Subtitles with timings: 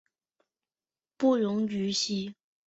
[1.15, 2.33] 不溶于醇。